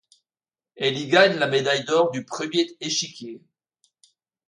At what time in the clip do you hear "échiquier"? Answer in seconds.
2.79-3.39